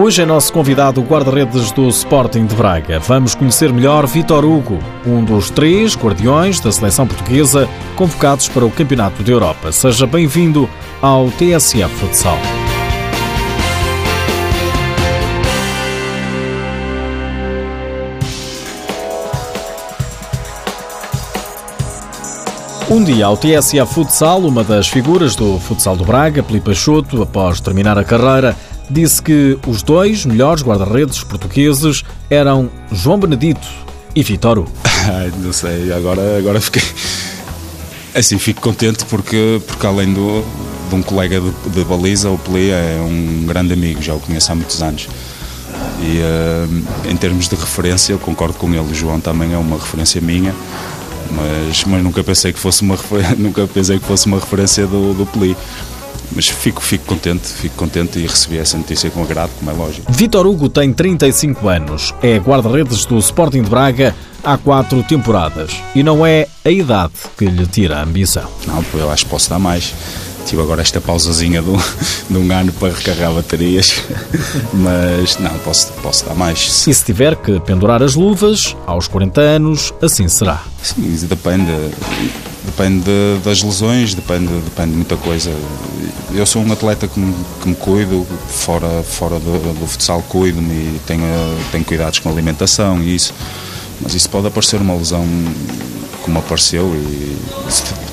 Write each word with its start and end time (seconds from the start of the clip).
Hoje 0.00 0.22
é 0.22 0.24
nosso 0.24 0.52
convidado 0.52 1.00
o 1.00 1.04
guarda-redes 1.04 1.72
do 1.72 1.88
Sporting 1.88 2.46
de 2.46 2.54
Braga. 2.54 3.00
Vamos 3.00 3.34
conhecer 3.34 3.72
melhor 3.72 4.06
Vitor 4.06 4.44
Hugo, 4.44 4.78
um 5.04 5.24
dos 5.24 5.50
três 5.50 5.96
guardiões 5.96 6.60
da 6.60 6.70
seleção 6.70 7.04
portuguesa 7.04 7.68
convocados 7.96 8.46
para 8.48 8.64
o 8.64 8.70
Campeonato 8.70 9.24
da 9.24 9.32
Europa. 9.32 9.72
Seja 9.72 10.06
bem-vindo 10.06 10.70
ao 11.02 11.28
TSF 11.32 11.92
Futsal. 11.96 12.38
Um 22.90 23.04
dia 23.04 23.26
ao 23.26 23.36
TSA 23.36 23.84
Futsal, 23.84 24.40
uma 24.40 24.64
das 24.64 24.88
figuras 24.88 25.36
do 25.36 25.58
futsal 25.58 25.94
do 25.94 26.06
Braga, 26.06 26.42
Felipe 26.42 26.64
Peixoto, 26.64 27.20
após 27.22 27.60
terminar 27.60 27.98
a 27.98 28.02
carreira, 28.02 28.56
disse 28.90 29.22
que 29.22 29.58
os 29.66 29.82
dois 29.82 30.24
melhores 30.24 30.62
guarda-redes 30.62 31.22
portugueses 31.22 32.04
eram 32.30 32.70
João 32.92 33.18
Benedito 33.18 33.66
e 34.14 34.22
Vitor 34.22 34.66
não 35.42 35.52
sei, 35.52 35.92
agora, 35.92 36.38
agora 36.38 36.60
fiquei. 36.60 36.82
Assim, 38.14 38.38
fico 38.38 38.60
contente 38.60 39.04
porque, 39.04 39.60
porque 39.66 39.86
além 39.86 40.12
do, 40.12 40.44
de 40.88 40.94
um 40.94 41.02
colega 41.02 41.40
de, 41.40 41.70
de 41.70 41.84
baliza, 41.84 42.30
o 42.30 42.38
Peli 42.38 42.70
é 42.70 42.98
um 43.00 43.46
grande 43.46 43.72
amigo, 43.72 44.02
já 44.02 44.14
o 44.14 44.20
conheço 44.20 44.50
há 44.50 44.54
muitos 44.54 44.82
anos. 44.82 45.08
E 46.00 46.20
uh, 46.20 47.10
em 47.10 47.16
termos 47.16 47.48
de 47.48 47.54
referência, 47.54 48.12
eu 48.12 48.18
concordo 48.18 48.54
com 48.54 48.68
ele, 48.68 48.80
o 48.90 48.94
João 48.94 49.20
também 49.20 49.52
é 49.52 49.58
uma 49.58 49.76
referência 49.76 50.20
minha 50.20 50.54
mas, 51.30 51.84
mas 51.84 52.02
nunca 52.02 52.24
pensei 52.24 52.52
que 52.52 52.58
fosse 52.58 52.82
uma 52.82 52.98
nunca 53.36 53.66
pensei 53.66 53.98
que 53.98 54.06
fosse 54.06 54.26
uma 54.26 54.38
referência 54.38 54.86
do, 54.86 55.14
do 55.14 55.26
Peli. 55.26 55.56
Mas 56.32 56.48
fico, 56.48 56.80
fico 56.82 57.04
contente, 57.04 57.46
fico 57.48 57.74
contente 57.76 58.18
e 58.18 58.26
recebi 58.26 58.58
essa 58.58 58.76
notícia 58.76 59.10
com 59.10 59.22
agrado, 59.22 59.50
como 59.58 59.70
é 59.70 59.74
lógico. 59.74 60.12
Vitor 60.12 60.46
Hugo 60.46 60.68
tem 60.68 60.92
35 60.92 61.68
anos, 61.68 62.14
é 62.22 62.38
guarda-redes 62.38 63.04
do 63.04 63.18
Sporting 63.18 63.62
de 63.62 63.70
Braga 63.70 64.14
há 64.44 64.56
quatro 64.56 65.02
temporadas 65.02 65.76
e 65.94 66.02
não 66.02 66.24
é 66.24 66.46
a 66.64 66.70
idade 66.70 67.12
que 67.36 67.46
lhe 67.46 67.66
tira 67.66 67.98
a 67.98 68.02
ambição. 68.02 68.48
Não, 68.66 68.84
eu 68.94 69.10
acho 69.10 69.24
que 69.24 69.30
posso 69.30 69.50
dar 69.50 69.58
mais. 69.58 69.94
Tive 70.46 70.62
agora 70.62 70.80
esta 70.80 70.98
pausazinha 70.98 71.60
de 71.60 71.68
um, 71.68 71.76
de 72.30 72.38
um 72.38 72.50
ano 72.50 72.72
para 72.72 72.94
recarregar 72.94 73.34
baterias, 73.34 74.02
mas 74.72 75.38
não, 75.38 75.50
posso, 75.58 75.92
posso 75.94 76.24
dar 76.24 76.34
mais. 76.34 76.86
E 76.86 76.94
se 76.94 77.04
tiver 77.04 77.36
que 77.36 77.60
pendurar 77.60 78.02
as 78.02 78.14
luvas, 78.14 78.74
aos 78.86 79.06
40 79.08 79.40
anos, 79.42 79.92
assim 80.00 80.26
será. 80.26 80.62
Sim, 80.82 81.02
depende. 81.28 81.70
Depende 82.78 83.10
das 83.42 83.60
lesões, 83.60 84.14
depende, 84.14 84.52
depende 84.60 84.90
de 84.92 84.96
muita 84.98 85.16
coisa. 85.16 85.50
Eu 86.32 86.46
sou 86.46 86.62
um 86.62 86.72
atleta 86.72 87.08
que 87.08 87.18
me, 87.18 87.34
que 87.60 87.68
me 87.70 87.74
cuido, 87.74 88.24
fora, 88.46 89.02
fora 89.02 89.40
do, 89.40 89.74
do 89.74 89.84
futsal 89.84 90.22
cuido-me 90.28 90.72
e 90.74 91.00
tenho, 91.04 91.24
tenho 91.72 91.84
cuidados 91.84 92.20
com 92.20 92.28
a 92.28 92.32
alimentação 92.32 93.02
e 93.02 93.16
isso. 93.16 93.34
Mas 94.00 94.14
isso 94.14 94.30
pode 94.30 94.46
aparecer 94.46 94.80
uma 94.80 94.94
lesão 94.94 95.26
como 96.28 96.40
apareceu 96.40 96.94
e 96.94 97.36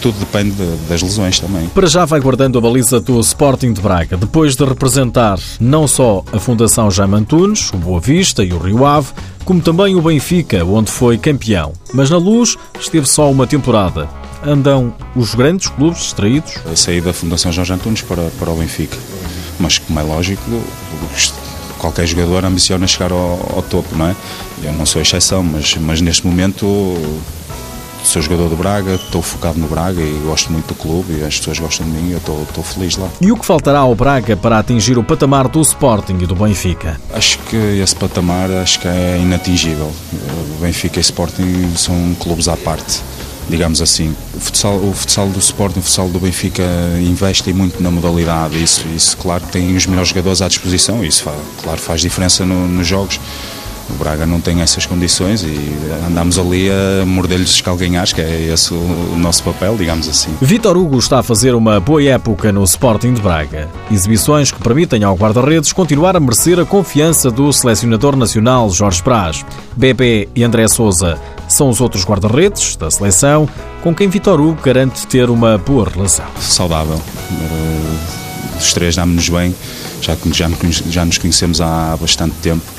tudo 0.00 0.16
depende 0.20 0.54
das 0.88 1.02
lesões 1.02 1.40
também. 1.40 1.66
Para 1.68 1.88
já 1.88 2.04
vai 2.04 2.20
guardando 2.20 2.56
a 2.56 2.60
baliza 2.60 3.00
do 3.00 3.18
Sporting 3.18 3.72
de 3.72 3.80
Braga, 3.80 4.16
depois 4.16 4.54
de 4.54 4.64
representar 4.64 5.36
não 5.58 5.88
só 5.88 6.24
a 6.32 6.38
Fundação 6.38 6.90
Jaime 6.92 7.16
Antunes, 7.16 7.72
o 7.72 7.76
Boa 7.76 8.00
Vista 8.00 8.44
e 8.44 8.52
o 8.52 8.58
Rio 8.58 8.86
Ave, 8.86 9.08
como 9.44 9.60
também 9.60 9.96
o 9.96 10.02
Benfica, 10.02 10.64
onde 10.64 10.92
foi 10.92 11.18
campeão. 11.18 11.72
Mas 11.92 12.08
na 12.08 12.16
Luz 12.16 12.56
esteve 12.80 13.06
só 13.06 13.28
uma 13.28 13.48
temporada. 13.48 14.08
Andam 14.46 14.94
os 15.16 15.34
grandes 15.34 15.68
clubes 15.68 16.02
distraídos? 16.02 16.54
Eu 16.64 16.76
saí 16.76 17.00
da 17.00 17.12
Fundação 17.12 17.50
Jorge 17.50 17.72
Antunes 17.72 18.02
para, 18.02 18.30
para 18.38 18.50
o 18.50 18.56
Benfica, 18.56 18.96
mas 19.58 19.78
como 19.78 19.98
é 19.98 20.02
lógico, 20.04 20.42
qualquer 21.78 22.06
jogador 22.06 22.44
ambiciona 22.44 22.86
chegar 22.86 23.10
ao, 23.10 23.56
ao 23.56 23.62
topo, 23.62 23.96
não 23.96 24.06
é? 24.06 24.16
Eu 24.62 24.72
não 24.72 24.86
sou 24.86 25.02
exceção, 25.02 25.42
mas, 25.42 25.74
mas 25.76 26.00
neste 26.00 26.24
momento 26.26 26.96
sou 28.06 28.22
jogador 28.22 28.48
do 28.48 28.56
Braga, 28.56 28.94
estou 28.94 29.22
focado 29.22 29.58
no 29.58 29.66
Braga 29.66 30.00
e 30.00 30.20
gosto 30.24 30.52
muito 30.52 30.68
do 30.68 30.74
clube 30.74 31.18
e 31.20 31.24
as 31.24 31.38
pessoas 31.38 31.58
gostam 31.58 31.86
de 31.86 31.92
mim 31.92 32.10
e 32.10 32.12
eu 32.12 32.18
estou, 32.18 32.42
estou 32.42 32.64
feliz 32.64 32.96
lá. 32.96 33.08
E 33.20 33.32
o 33.32 33.36
que 33.36 33.44
faltará 33.44 33.80
ao 33.80 33.94
Braga 33.94 34.36
para 34.36 34.58
atingir 34.58 34.98
o 34.98 35.04
patamar 35.04 35.48
do 35.48 35.60
Sporting 35.60 36.18
e 36.20 36.26
do 36.26 36.34
Benfica? 36.34 37.00
Acho 37.12 37.38
que 37.40 37.56
esse 37.56 37.96
patamar 37.96 38.50
acho 38.50 38.80
que 38.80 38.88
é 38.88 39.18
inatingível. 39.20 39.90
O 40.56 40.60
Benfica 40.60 40.98
e 40.98 41.00
o 41.00 41.02
Sporting 41.02 41.72
são 41.76 42.14
clubes 42.20 42.48
à 42.48 42.56
parte 42.56 43.00
digamos 43.48 43.82
assim. 43.82 44.14
O 44.34 44.40
futsal, 44.40 44.76
o 44.76 44.92
futsal 44.92 45.28
do 45.28 45.38
Sporting, 45.38 45.80
o 45.80 45.82
futsal 45.82 46.08
do 46.08 46.18
Benfica 46.18 46.62
investem 47.00 47.52
muito 47.52 47.82
na 47.82 47.90
modalidade, 47.90 48.62
isso, 48.62 48.86
isso 48.94 49.16
claro 49.16 49.44
tem 49.50 49.76
os 49.76 49.86
melhores 49.86 50.08
jogadores 50.08 50.42
à 50.42 50.48
disposição, 50.48 51.04
isso 51.04 51.24
claro 51.62 51.78
faz 51.78 52.00
diferença 52.00 52.44
no, 52.44 52.66
nos 52.66 52.86
jogos. 52.86 53.20
O 53.90 53.94
Braga 53.94 54.26
não 54.26 54.40
tem 54.40 54.60
essas 54.60 54.86
condições 54.86 55.42
e 55.42 55.58
andamos 56.08 56.38
ali 56.38 56.68
a 56.70 57.04
morder-lhes 57.04 57.50
os 57.50 57.60
calganhares, 57.60 58.12
que 58.12 58.20
é 58.20 58.50
esse 58.52 58.72
o 58.72 59.16
nosso 59.18 59.42
papel, 59.42 59.76
digamos 59.76 60.08
assim. 60.08 60.34
Vitor 60.40 60.76
Hugo 60.76 60.98
está 60.98 61.18
a 61.18 61.22
fazer 61.22 61.54
uma 61.54 61.78
boa 61.80 62.02
época 62.02 62.50
no 62.50 62.64
Sporting 62.64 63.14
de 63.14 63.20
Braga. 63.20 63.68
Exibições 63.90 64.50
que 64.50 64.60
permitem 64.62 65.04
ao 65.04 65.14
guarda-redes 65.14 65.72
continuar 65.72 66.16
a 66.16 66.20
merecer 66.20 66.58
a 66.58 66.64
confiança 66.64 67.30
do 67.30 67.52
selecionador 67.52 68.16
nacional 68.16 68.70
Jorge 68.70 69.02
Braz. 69.02 69.44
Bebé 69.76 70.28
e 70.34 70.42
André 70.42 70.66
Souza 70.66 71.18
são 71.48 71.68
os 71.68 71.80
outros 71.80 72.04
guarda-redes 72.04 72.76
da 72.76 72.90
seleção 72.90 73.48
com 73.82 73.94
quem 73.94 74.08
Vitor 74.08 74.40
Hugo 74.40 74.62
garante 74.62 75.06
ter 75.06 75.28
uma 75.28 75.58
boa 75.58 75.88
relação. 75.88 76.26
Saudável. 76.40 77.00
Os 78.58 78.72
três 78.72 78.96
damos-nos 78.96 79.28
bem, 79.28 79.54
já, 80.00 80.16
já, 80.32 80.48
já 80.88 81.04
nos 81.04 81.18
conhecemos 81.18 81.60
há 81.60 81.96
bastante 82.00 82.34
tempo 82.36 82.73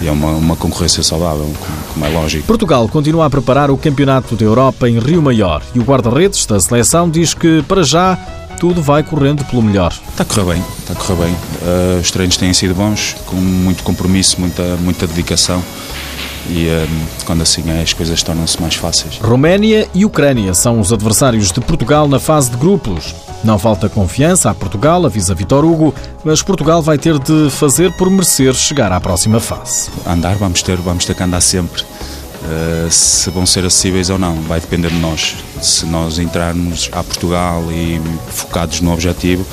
e 0.00 0.08
é 0.08 0.12
uma, 0.12 0.30
uma 0.32 0.56
concorrência 0.56 1.02
saudável, 1.02 1.52
como 1.92 2.04
é 2.04 2.08
lógico. 2.08 2.46
Portugal 2.46 2.88
continua 2.88 3.26
a 3.26 3.30
preparar 3.30 3.70
o 3.70 3.76
Campeonato 3.76 4.34
da 4.34 4.44
Europa 4.44 4.88
em 4.88 4.98
Rio 4.98 5.20
Maior 5.20 5.62
e 5.74 5.78
o 5.78 5.82
guarda-redes 5.82 6.46
da 6.46 6.58
seleção 6.58 7.08
diz 7.08 7.34
que, 7.34 7.62
para 7.62 7.82
já, 7.82 8.16
tudo 8.58 8.82
vai 8.82 9.02
correndo 9.02 9.44
pelo 9.44 9.62
melhor. 9.62 9.92
Está 10.10 10.22
a 10.22 10.26
correr 10.26 10.54
bem, 10.54 10.64
está 10.78 10.92
a 10.92 10.96
correr 10.96 11.24
bem. 11.24 11.32
Uh, 11.34 12.00
os 12.00 12.10
treinos 12.10 12.36
têm 12.36 12.52
sido 12.52 12.74
bons, 12.74 13.16
com 13.26 13.36
muito 13.36 13.82
compromisso, 13.82 14.40
muita, 14.40 14.76
muita 14.76 15.06
dedicação 15.06 15.62
e 16.48 16.68
um, 16.68 17.06
quando 17.24 17.42
assim 17.42 17.62
é 17.70 17.82
as 17.82 17.92
coisas 17.92 18.22
tornam-se 18.22 18.60
mais 18.60 18.74
fáceis. 18.74 19.18
Roménia 19.18 19.88
e 19.94 20.04
Ucrânia 20.04 20.54
são 20.54 20.80
os 20.80 20.92
adversários 20.92 21.52
de 21.52 21.60
Portugal 21.60 22.08
na 22.08 22.18
fase 22.18 22.50
de 22.50 22.56
grupos. 22.56 23.14
Não 23.42 23.58
falta 23.58 23.88
confiança 23.88 24.50
a 24.50 24.54
Portugal, 24.54 25.06
avisa 25.06 25.34
Vitor 25.34 25.64
Hugo, 25.64 25.94
mas 26.22 26.42
Portugal 26.42 26.82
vai 26.82 26.98
ter 26.98 27.18
de 27.18 27.48
fazer 27.50 27.90
por 27.96 28.10
merecer 28.10 28.54
chegar 28.54 28.92
à 28.92 29.00
próxima 29.00 29.40
fase. 29.40 29.88
Andar 30.06 30.36
vamos 30.36 30.62
ter, 30.62 30.76
vamos 30.76 31.06
ter 31.06 31.14
que 31.14 31.22
andar 31.22 31.40
sempre. 31.40 31.82
Uh, 31.82 32.90
se 32.90 33.30
vão 33.30 33.46
ser 33.46 33.64
acessíveis 33.64 34.10
ou 34.10 34.18
não, 34.18 34.34
vai 34.42 34.60
depender 34.60 34.88
de 34.88 34.98
nós. 34.98 35.36
Se 35.60 35.86
nós 35.86 36.18
entrarmos 36.18 36.90
a 36.92 37.02
Portugal 37.02 37.62
e 37.70 38.00
focados 38.28 38.80
no 38.82 38.92
objetivo, 38.92 39.46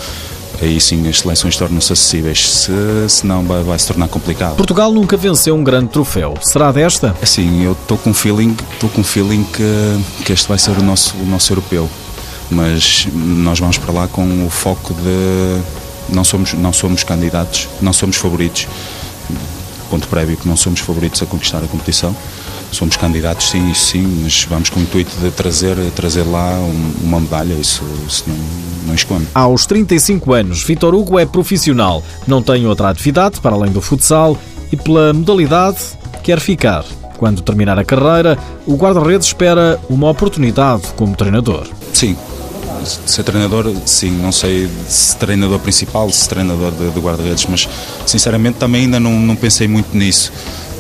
aí 0.62 0.80
sim 0.82 1.08
as 1.08 1.20
seleções 1.20 1.56
tornam-se 1.56 1.92
acessíveis. 1.94 2.50
Se, 2.50 2.72
se 3.08 3.26
não, 3.26 3.44
vai, 3.44 3.64
vai, 3.64 3.80
se 3.80 3.88
tornar 3.88 4.10
complicado. 4.10 4.56
Portugal 4.56 4.92
nunca 4.92 5.16
venceu 5.16 5.56
um 5.56 5.64
grande 5.64 5.90
troféu. 5.90 6.34
Será 6.42 6.74
desta? 6.74 7.16
Assim, 7.22 7.64
eu 7.64 7.72
estou 7.72 7.98
com 7.98 8.14
feeling, 8.14 8.56
estou 8.74 8.90
com 8.90 9.04
feeling 9.04 9.44
que, 9.46 10.24
que 10.26 10.34
este 10.34 10.48
vai 10.48 10.58
ser 10.58 10.72
o 10.72 10.84
nosso, 10.84 11.16
o 11.18 11.26
nosso 11.26 11.52
europeu. 11.54 11.90
Mas 12.50 13.08
nós 13.14 13.60
vamos 13.60 13.78
para 13.78 13.92
lá 13.92 14.08
com 14.08 14.46
o 14.46 14.50
foco 14.50 14.94
de 14.94 15.62
não 16.14 16.24
somos, 16.24 16.54
não 16.54 16.72
somos 16.72 17.04
candidatos, 17.04 17.68
não 17.82 17.94
somos 17.94 18.16
favoritos. 18.16 18.68
Ponto 19.90 20.08
prévio 20.08 20.38
que 20.38 20.48
não 20.48 20.58
somos 20.58 20.80
favoritos 20.80 21.22
a 21.22 21.26
conquistar 21.26 21.60
a 21.60 21.68
competição 21.68 22.16
somos 22.72 22.98
candidatos, 22.98 23.50
sim, 23.50 23.70
isso 23.72 23.92
sim, 23.92 24.22
mas 24.24 24.44
vamos 24.44 24.70
com 24.70 24.80
o 24.80 24.84
intuito 24.84 25.12
de 25.20 25.32
trazer, 25.32 25.76
trazer 25.96 26.24
lá 26.24 26.58
uma 27.02 27.20
medalha, 27.20 27.54
isso, 27.54 27.84
isso 28.08 28.24
não, 28.28 28.36
não 28.88 28.96
esconde. 28.96 29.28
Aos 29.34 29.66
35 29.66 30.34
anos, 30.34 30.64
Vitor 30.64 30.94
Hugo 30.94 31.18
é 31.18 31.26
profissional, 31.26 32.04
não 32.28 32.42
tem 32.42 32.68
outra 32.68 32.90
atividade 32.90 33.40
para 33.40 33.56
além 33.56 33.72
do 33.72 33.82
futsal 33.82 34.38
e 34.72 34.76
pela 34.76 35.14
modalidade 35.14 35.80
quer 36.24 36.40
ficar. 36.40 36.84
Quando 37.18 37.42
terminar 37.42 37.80
a 37.80 37.84
carreira, 37.84 38.38
o 38.66 38.76
guarda-redes 38.76 39.28
espera 39.28 39.80
uma 39.90 40.10
oportunidade 40.10 40.84
como 40.96 41.16
treinador. 41.16 41.68
Sim, 41.92 42.16
ser 42.86 43.24
treinador, 43.24 43.74
sim, 43.86 44.12
não 44.12 44.32
sei 44.32 44.70
se 44.88 45.16
treinador 45.18 45.60
principal, 45.60 46.10
se 46.10 46.28
treinador 46.28 46.72
de, 46.72 46.90
de 46.90 47.00
guarda-redes, 47.00 47.46
mas 47.48 47.68
sinceramente 48.06 48.58
também 48.58 48.84
ainda 48.84 49.00
não, 49.00 49.20
não 49.20 49.36
pensei 49.36 49.68
muito 49.68 49.96
nisso 49.96 50.32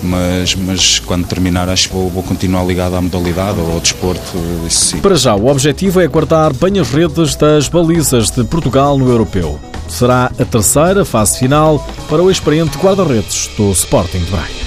mas, 0.04 0.56
mas 0.56 1.00
quando 1.00 1.26
terminar 1.26 1.70
acho 1.70 1.90
que 1.90 1.96
vou, 1.96 2.10
vou 2.10 2.24
continuar 2.24 2.64
ligado 2.64 2.96
à 2.96 3.02
modalidade 3.02 3.60
ou 3.60 3.74
ao 3.74 3.80
desporto, 3.80 4.22
sim. 4.70 5.00
Para 5.00 5.16
já, 5.16 5.36
o 5.36 5.48
objetivo 5.48 6.02
é 6.02 6.08
guardar 6.08 6.54
bem 6.54 6.80
as 6.80 6.90
redes 6.90 7.36
das 7.36 7.68
balizas 7.68 8.30
de 8.30 8.44
Portugal 8.44 8.98
no 8.98 9.10
Europeu. 9.10 9.60
Será 9.88 10.32
a 10.38 10.46
terceira 10.46 11.06
fase 11.06 11.40
final 11.40 11.86
para 12.10 12.22
o 12.22 12.30
experiente 12.30 12.78
guarda-redes 12.78 13.50
do 13.58 13.72
Sporting 13.72 14.20
de 14.20 14.32
Braga. 14.32 14.67